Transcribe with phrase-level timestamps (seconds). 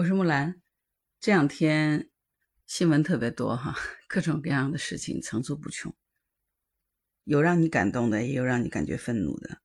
[0.00, 0.62] 我是木兰。
[1.20, 2.08] 这两天
[2.66, 3.76] 新闻特别多哈，
[4.08, 5.94] 各种各样的事情层出不穷，
[7.24, 9.60] 有让你感动的，也有让你感觉愤怒的。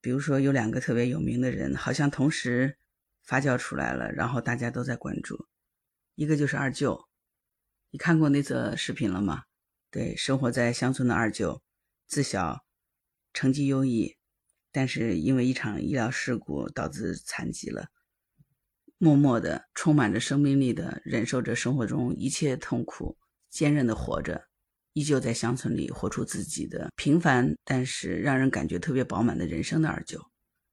[0.00, 2.78] 比如说，有两个特别有名的人，好像同时
[3.24, 5.48] 发酵出来了，然后大家都在关注。
[6.14, 7.08] 一个就是二舅，
[7.90, 9.46] 你看过那则视频了吗？
[9.90, 11.60] 对，生活在乡村的二舅，
[12.06, 12.64] 自小
[13.32, 14.16] 成绩优异，
[14.70, 17.90] 但是因为一场医疗事故导致残疾了。
[19.02, 23.16] 默默的，充满着生命力的忍受着生活中一切痛苦，
[23.48, 24.44] 坚韧的活着，
[24.92, 30.20] 依旧在乡村里活出自己的平凡，但是让人感觉特别饱满的人生的二舅。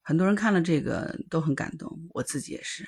[0.03, 2.85] 很多人看了这个都很感动，我自己也是。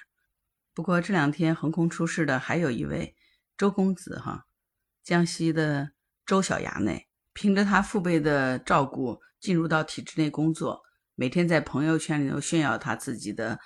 [0.73, 3.15] 不过这两天横空出世的还有一位
[3.57, 4.45] 周公子哈，
[5.05, 5.91] 江西的
[6.25, 10.81] 周小衙内，凭着他父辈的照顾，进入到体制内工作，
[11.15, 13.57] 每天在朋友圈里头炫耀他自己的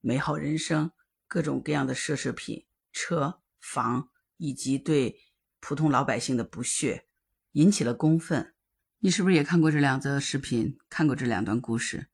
[0.00, 0.92] 美好人生。
[1.28, 5.20] 各种各样的奢侈品、车房，以及对
[5.60, 7.06] 普通老百姓的不屑，
[7.52, 8.54] 引起了公愤。
[9.00, 10.78] 你是不是也看过这两则视频？
[10.88, 12.08] 看过这两段故事？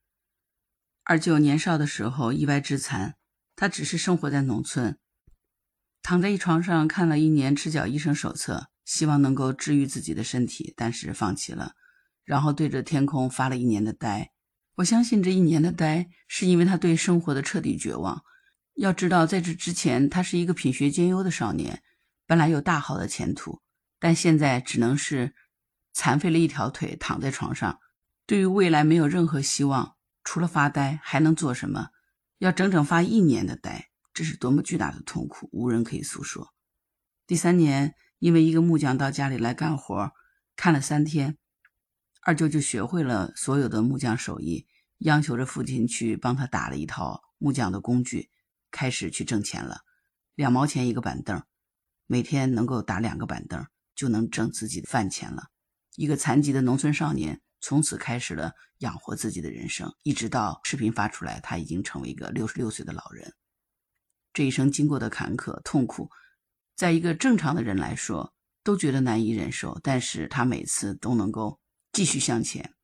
[1.04, 3.16] 二舅年少的时候意外致残，
[3.54, 4.98] 他只是生活在农村，
[6.02, 11.74] 躺在一床上看了一年赤脚医生手册，希望能够治愈自己的身体，但是放弃了，
[12.24, 14.32] 然后对着天空发了一年的呆。
[14.76, 18.24] 我相信这一年的呆，是因为他对生活的彻底绝望。
[18.74, 21.82] 要知道，在这之前，他是一个品学兼优的少年，
[22.26, 23.62] 本来有大好的前途，
[24.00, 25.34] 但现在只能是
[25.92, 27.78] 残废了一条腿，躺在床上，
[28.26, 31.90] 对于未来没有任何希望，除了发呆还能做什么？
[32.38, 36.52] 要整整发一年的呆，这是多么巨大的痛苦，无人可以诉说。
[37.28, 40.12] 第三年，因为一个木匠到家里来干活，
[40.56, 41.38] 看了三天，
[42.22, 44.66] 二舅就学会了所有的木匠手艺，
[44.98, 48.30] 央求着父亲去帮他打了一套木匠的工具。
[48.74, 49.82] 开始去挣钱了，
[50.34, 51.40] 两毛钱一个板凳，
[52.06, 55.44] 每天能够打两个板凳，就能挣自己的饭钱了。
[55.94, 63.32] 一个残疾的农村少年，从此开始了养活自己的人生，一直到视频发出来，他已经成为一个六十六岁的老人。
[64.32, 66.10] 这一生经过的坎坷痛苦，
[66.74, 71.60] 在一个正常的人来说，都觉得难以忍受，但是他每次都能够
[71.92, 72.74] 继续向前，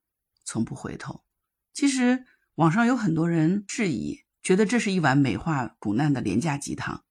[0.45, 1.25] 从不回头。
[1.73, 2.25] 其实
[2.55, 4.21] 网上有很多人质疑。
[4.43, 7.05] 觉得这是一碗美化苦难的廉价鸡汤，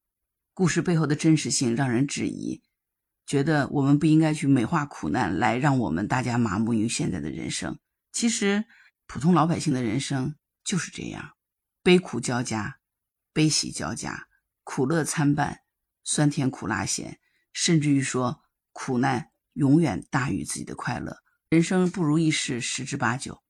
[0.54, 2.64] 故事背后的真实性让人质疑。
[3.26, 7.78] 觉得我们不应该去美化苦难，来让我们大家麻木于现在的人生。
[8.12, 8.66] 其实，
[9.06, 11.34] 普通老百姓的人生就是这样，
[11.84, 12.80] 悲苦交加，
[13.32, 14.28] 悲喜交加，
[14.64, 15.60] 苦乐参半，
[16.04, 17.20] 酸甜苦辣咸，
[17.54, 18.42] 甚至于说
[18.72, 21.18] 苦难永远大于自己的快乐。
[21.52, 23.44] 人生不如意事十之八九，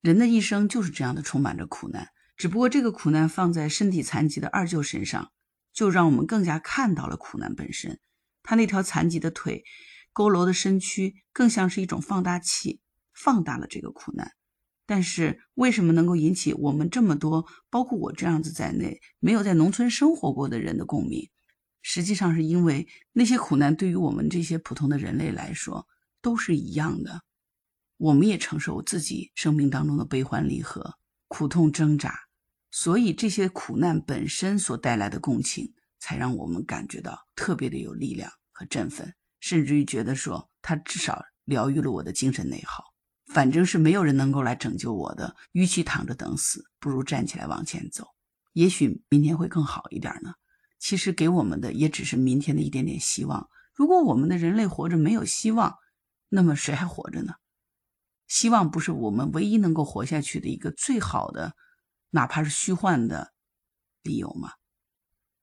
[0.00, 2.12] 人的一生就是这样的，充满着苦难。
[2.36, 5.32] 只不过这个苦难放在身体残疾的二舅身上，
[5.72, 8.00] 就让我们更加看到了苦难本身。
[8.42, 9.64] 他那条残疾的腿，
[10.12, 12.80] 佝偻的身躯，更像是一种放大器，
[13.12, 14.32] 放大了这个苦难。
[14.86, 21.30] 但是为什么能够引起我们这么多，包括我这样子在内，没有在农村生活过的人的共鸣？
[21.80, 25.86] 实际上是因为那些苦难对于我们这些普通的人类来说
[26.20, 27.22] 都是一样的，
[27.96, 30.94] 我们也承受自己生命当中的悲欢离合。
[31.28, 32.14] 苦痛挣扎，
[32.76, 42.82] 所以这些苦难本身所带来的共情，才让我们感觉到特别的有力量和振奋，甚至于觉得说，他至少疗愈了我的精神内耗。
[43.26, 48.08] 反正是没有人能够来拯救我的，与其躺着等死，不如站起来往前走。
[48.54, 50.34] 也许明天会更好一点呢。
[50.80, 53.48] 其实给我们的也只是明天的一点点希望。
[53.72, 55.76] 如果我们的人类活着没有希望，
[56.28, 57.34] 那么谁还活着呢？
[58.26, 61.54] 希望不是我们唯一能够活下去的一个最好的，
[62.14, 63.32] 哪怕是虚幻的
[64.04, 64.52] 理由吗？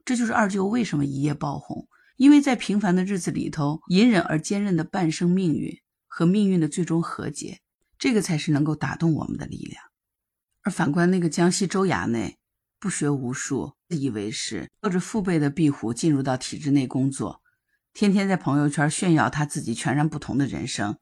[0.05, 5.77] 这就是二舅为什么一夜爆红，因为在平凡的日子里头，隐忍而坚韧的半生命运
[6.07, 7.59] 和命运的最终和解，
[7.99, 9.83] 这个才是能够打动我们的力量。
[10.61, 12.37] 而反观那个江西州衙内，
[12.79, 17.41] 不学无术，自以为是，靠着父辈的庇护进入到体制内工作，
[17.93, 20.97] 天天在朋友圈炫耀他自己全然不同的人生。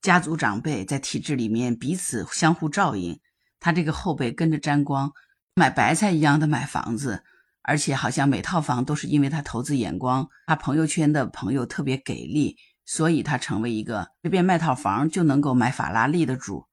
[0.00, 3.20] 家族长辈在体制里面彼此相互照应，
[3.62, 5.12] 他这个后辈跟着沾光，
[5.54, 7.22] 买白菜一样的买房子，
[7.62, 16.66] 而且好像每套房都是因为他投资眼光，他朋友圈的朋友特别给力，所以他成为一个随便卖套房就能够买法拉利的主，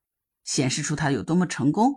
[0.44, 1.94] 显示出他有多么成功。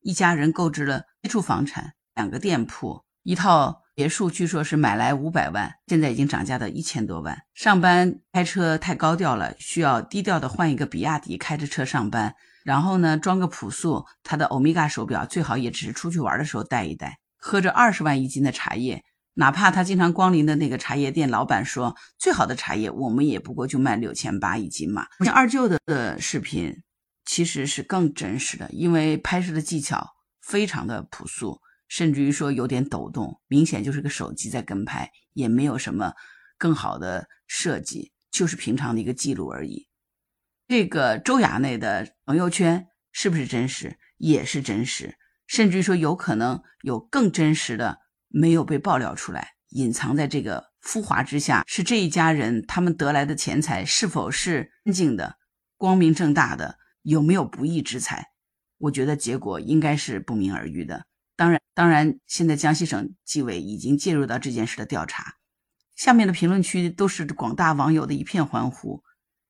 [0.00, 3.82] 一家人购置了一处房产，两个店铺，一套。
[3.92, 7.36] 别墅据说是买来五百万，现在已经涨价到一千多万。
[7.52, 12.34] 上班开车太高调了，需要低调的换一个比亚迪，开着车上班。
[12.64, 17.18] 然后呢，装个朴素，他的欧米伽手表最好也只是出去玩的时候戴一戴。
[17.36, 19.02] 喝着二十万一斤的茶叶，
[19.34, 25.06] 哪怕他经常光临的那个茶叶店老板说最好的茶叶，我们也不过就卖六千八一斤嘛。
[25.24, 26.82] 像二舅的视频
[27.24, 30.06] 其实是更真实的，因为拍摄的技巧
[30.42, 36.12] 非常的朴素，甚至于说有点抖动，明显就是个手机在跟拍，也没有什么
[36.58, 39.86] 更好的设计，就是平常的一个记录而已。
[40.70, 43.98] 这个周衙内的朋友圈是不是真实？
[44.18, 45.18] 也是真实，
[45.48, 47.98] 甚至于说有可能有更真实的。
[48.28, 55.38] 没有被爆料出来，隐藏在这个浮华之下，是这一家人他们得来的钱财是否是干净的、
[55.76, 58.28] 光明正大的，有没有不义之财？
[58.78, 61.06] 我觉得结果应该是不明而喻的。
[61.34, 65.34] 当然，当然，现在江西省纪委已经介入到这件事的调查。
[65.96, 69.02] 下面的评论区都是广大网友的一片欢呼，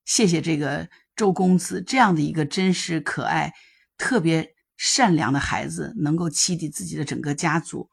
[0.06, 0.88] 谢谢这个
[1.20, 3.52] 周公子这样的一个真实可爱、
[3.98, 7.90] 特别善良的孩子，能够启迪自己的整个家族。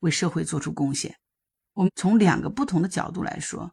[0.00, 1.16] 为社会做出贡献。
[1.72, 3.72] 我们从两个不同的角度来说，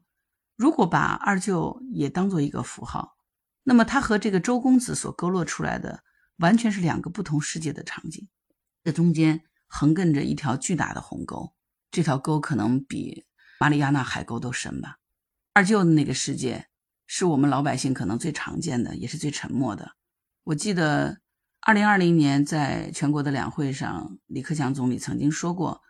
[0.56, 3.18] 如果把二舅也当做一个符号，
[3.64, 6.02] 那么他和这个周公子所勾勒出来的
[6.38, 8.30] 完全是两个不同世界的场景。
[8.86, 11.54] 这中间横亘着一条巨大的鸿沟，
[11.92, 13.26] 这条沟可能比
[13.60, 15.00] 马里亚纳海沟都深吧。
[15.52, 16.68] 二舅的那个世界
[17.06, 19.92] 是我们老百姓可能最常见的，也是最沉默的。
[20.46, 21.20] 我记得
[21.62, 25.82] 二零二零年在全国的两会上，李克强总理曾经说过。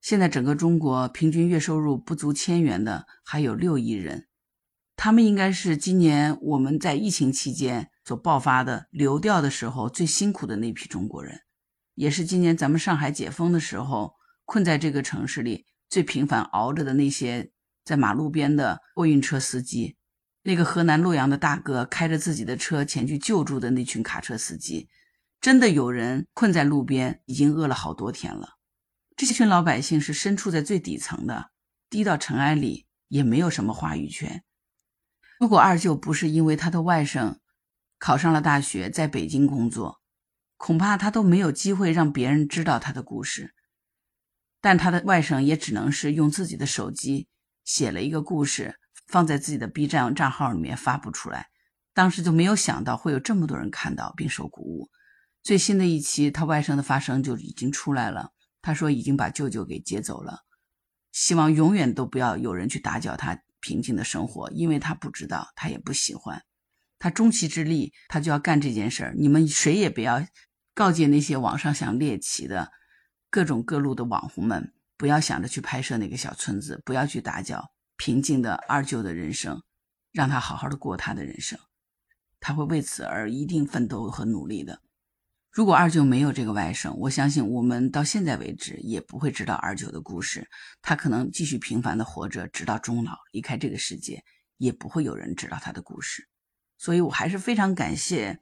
[0.00, 4.28] 现在整个中国平均月收入不足千元的还有六亿人，
[4.96, 11.40] 他们应该是今年我们在疫情期间所爆发的流调的时候最辛苦的那批中国人，
[11.94, 14.14] 也是今年咱们上海解封的时候
[14.46, 17.52] 困在这个城市里最频繁熬着的那些
[17.84, 19.98] 在马路边的货运车司机，
[20.42, 24.88] 那个河南洛阳的大哥开着自己的车前去救助的那群卡车司机，
[25.40, 28.56] 真的有人困在路边，已经饿了好多天了。
[29.16, 31.50] 这群老百姓是身处在最底层的，
[31.90, 34.42] 低到尘埃里，也没有什么话语权。
[35.38, 37.36] 如果二舅不是因为他的外甥
[37.98, 40.00] 考上了大学，在北京工作，
[40.56, 43.54] 恐怕他都没有机会让别人知道他的故事。
[44.62, 47.28] 但他的外甥也只能是用自己的手机
[47.62, 48.79] 写了一个故事，
[49.10, 51.48] 放在自己的 B 站账号里面发布出来。
[51.92, 54.88] 当时就没有想到会有这么多人看到并受鼓舞。
[55.42, 58.30] 最新的一期他外甥的发声就已经出来了。
[58.62, 60.40] 他说已经把舅舅给接走了，
[61.12, 66.42] 希望永远都不要有人去打搅他平静的生活，因为他不知道，他也不喜欢。
[66.98, 69.14] 他终其之力，他就要干这件事儿。
[69.16, 70.26] 你们谁也不要
[70.74, 72.70] 告诫那些网上想猎奇的
[73.30, 79.62] 各种各路的网红们，不要想着去拍摄那个小村子，不要去打搅平静的二舅的人生，
[80.10, 81.58] 让他好好的过他的人生，
[82.40, 84.80] 他会为此而一定奋斗和努力的。
[85.50, 90.48] 如果二舅没有这个外甥，我相信我们到现在为止也不会知道二舅的故事。
[90.80, 94.24] 他可能继续平凡的活着，直到终老，离开这个世界，
[94.56, 96.26] 也不会有人知道他的故事。
[96.78, 98.40] 所以，我还是非常感谢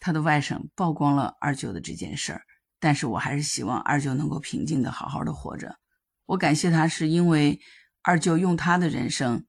[0.00, 2.40] 他的外甥曝光了二舅的这件事儿。
[2.80, 5.76] 但是我还是希望二舅能够平静的好好的活着。
[6.24, 7.60] 我感谢他，是因为
[8.06, 9.46] 二舅用他的人生，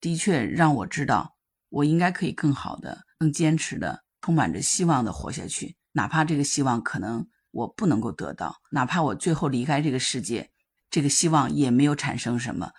[0.00, 1.36] 的确让我知道，
[1.68, 5.76] 我应该可以更好的、更坚持的、充满着希望的活下去。
[5.92, 10.50] 哪怕这个希望可能我不能够得到，哪怕我最后离开这个世界，
[10.90, 12.72] 这个希望也没有产生什么，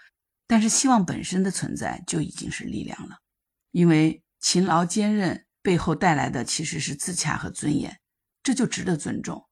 [0.45, 3.19] 但是希望本身的存在就已经是力量了。
[3.71, 7.97] 因为勤劳坚韧背后带来的其实是自洽和尊严，
[8.43, 9.47] 这就值得尊重，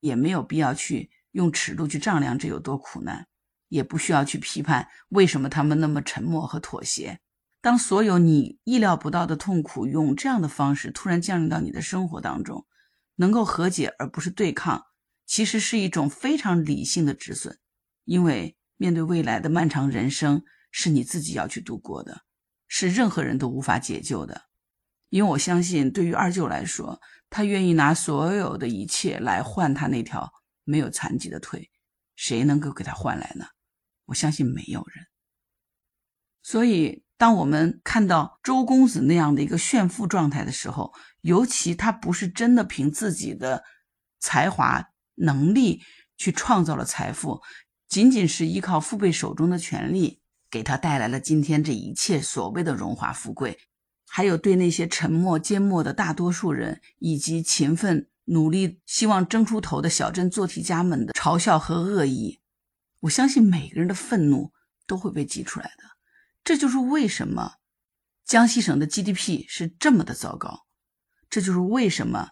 [0.00, 3.28] 也没有必要去用尺度去丈量这有多苦难，
[3.72, 7.18] 也不需要去批判为什么他们那么沉默和妥协。
[7.62, 12.66] 当所有你意料不到的痛苦用这样的方式突然降临到你的生活当中。
[13.16, 14.86] 能够和解而不是对抗，
[15.26, 17.58] 其实是一种非常理性的止损。
[18.04, 22.22] 因为面对未来的漫长人生，是你自己要去度过的，
[22.66, 24.42] 是任何人都无法解救的。
[25.10, 30.32] 因为我相信，对于二舅来说，他愿意拿所有的一切来换他那条
[30.64, 31.70] 没有残疾的腿，
[32.16, 33.44] 谁能够给他换来呢？
[34.06, 35.06] 我相信没有人。
[36.42, 43.62] 所以，当我们看到周公子那样的一个炫富状态的时候，尤其他不是真的凭自己的
[44.18, 45.82] 才华能力
[46.16, 47.40] 去创造了财富，
[47.88, 53.56] 仅仅是依靠父辈手中的权力给他带来了今天这一切所谓的荣华富贵，
[54.08, 62.40] 还有对那些沉默缄默的大多数人以及勤奋努力希望争出头的小镇做题家们的嘲笑和恶意，
[63.02, 64.52] 我相信每个人的愤怒
[64.86, 65.84] 都会被激出来的。
[66.42, 67.54] 这就是为什么
[68.24, 70.66] 江西省的 GDP 是这么的糟糕。
[71.30, 72.30] 这就是为什么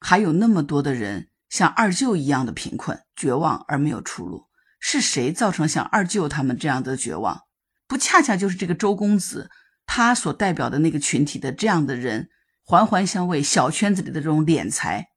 [0.00, 4.48] 还有那么多的人像二舅一样的贫困、绝望而没有出路，
[4.80, 7.42] 是谁造成像二舅他们这样的绝望？
[7.86, 9.50] 不恰恰就是这个周公子
[9.84, 12.30] 他所代表的那个群体的这样的人，
[12.64, 15.08] 环环相位，小圈子里的这种敛财，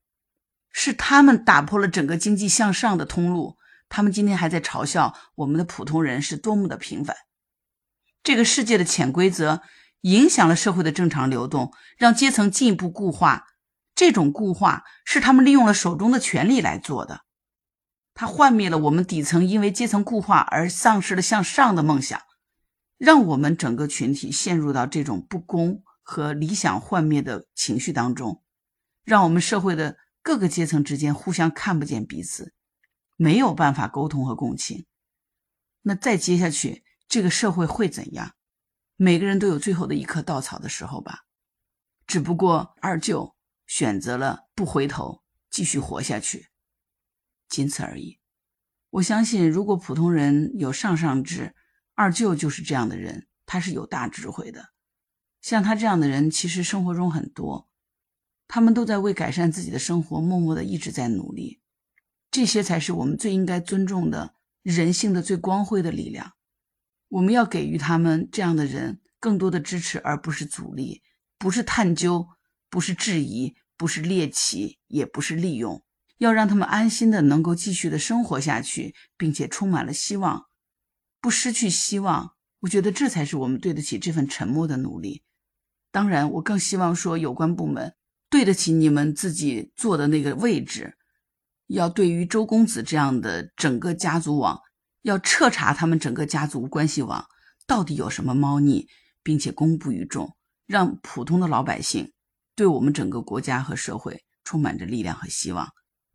[0.72, 3.58] 是他们打破了整个经济向上的通路。
[3.90, 7.16] 他们今天还在嘲笑我们的普通人是多么的平凡。
[8.24, 9.62] 这个世界的潜规则
[10.02, 13.46] 影响了社会的正常流动，让阶层进一步固化。
[13.96, 17.22] 这种固化是他们利用了手中的权力来做的。
[18.14, 22.20] 他幻灭了我们底层因为阶层固化而丧失了向上的梦想，
[22.98, 28.44] 让我们整个群体陷入到这种不公和理想幻灭的情绪当中，
[29.04, 32.54] 让我们社会的各个阶层之间互相看不见彼此，
[33.18, 34.86] 没有办法沟通和共情。
[35.82, 36.86] 那再接下去。
[37.10, 38.34] 这个社会会怎样？
[38.98, 41.26] 每个人都有最后的一棵稻草的时候吧。
[42.06, 43.34] 只不过二舅
[43.66, 46.50] 选择了不回头，继续活下去，
[47.48, 48.20] 仅此而已。
[48.90, 51.56] 我相信，如果普通人有上上智，
[51.96, 54.74] 二舅就是这样的人，他是有大智慧的。
[55.42, 57.70] 像他这样的人，其实生活中很多，
[58.50, 61.62] 他们都在为改善自己的生活，默默的一直在努力。
[62.38, 66.34] 这些才是我们最应该尊重的人性的最光辉的力量。
[67.08, 71.02] 我们要给予他们这样的人更多的支持，而不是阻力，
[71.40, 72.28] 不是探究，
[72.70, 75.84] 不是质疑，不是猎奇，也不是利用。
[76.20, 80.46] 要让他们安心的能够继续的生活下去，并且充满了希望，
[81.20, 82.36] 不失去希望。
[82.60, 85.24] 我觉得这才是我们对得起这份沉默的努力。
[85.92, 87.96] 当然，我更希望说有关部门
[88.30, 90.96] 对得起你们自己坐的那个位置，
[91.68, 94.60] 要对于周公子这样的整个家族网。
[95.04, 97.26] 要彻查他们整个家族关系网
[97.66, 98.88] 到底有什么猫腻，
[99.24, 102.12] 并且公布于众，让普通的老百姓
[102.56, 105.70] 对我们整个国家和社会充满着力量和希望。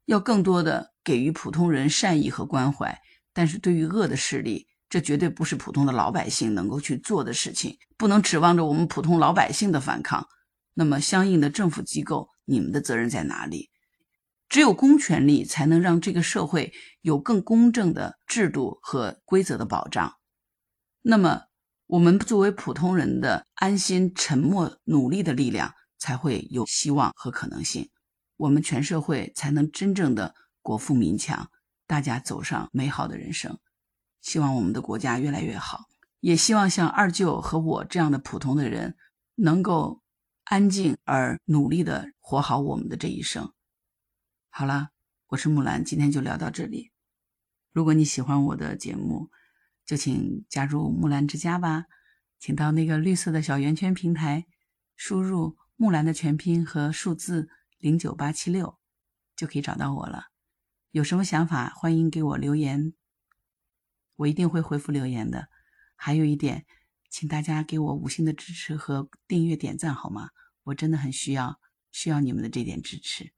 [0.04, 2.98] 要更多的给予普通人善意和关怀，
[3.32, 10.26] 但是对于恶的势力，这绝对不是普通的老百姓能够去做的事情，不能指望着我们普通老百姓的反抗。
[10.74, 13.70] 那么，相应的政府机构，你们的责任在哪里？
[14.52, 20.16] 只有公权力才能让这个社会有更公正的制度和规则的保障。
[21.00, 21.44] 那么，
[21.86, 27.88] 我们作为普通人的安心、沉默、努力的力量才会有希望和可能性。
[28.36, 31.48] 我们全社会才能真正的国富民强，
[31.86, 33.58] 大家走上美好的人生。
[34.20, 35.86] 希望我们的国家越来越好，
[36.20, 38.98] 也希望像二舅和我这样的普通的人
[39.34, 40.02] 能够
[40.44, 43.50] 安静而努力的活好我们的这一生。
[44.54, 44.90] 好了，
[45.28, 46.92] 我是木兰，今天就聊到这里。
[47.72, 49.30] 如果你喜欢我的节目，
[49.86, 51.86] 就请加入木兰之家吧。
[52.38, 54.46] 请到那个绿色的小圆圈平台，
[54.94, 58.78] 输入木兰的全拼和数字零九八七六，
[59.34, 60.26] 就可以找到我了。
[60.90, 62.92] 有什么想法，欢迎给我留言，
[64.16, 65.48] 我一定会回复留言的。
[65.96, 66.66] 还有一点，
[67.08, 70.28] 请大家给我五星的支持和订阅点赞好吗？
[70.64, 71.58] 我真的很需要，
[71.90, 73.32] 需要你们的这点支持。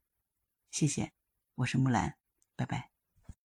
[0.75, 1.13] 谢谢，
[1.55, 2.17] 我是木兰，
[2.57, 2.94] 拜拜。